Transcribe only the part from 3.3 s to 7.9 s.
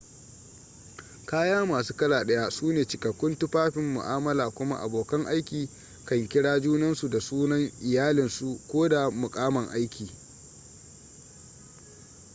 tufafin mu'amala kuma abokan aiki kan kira junansu da sunan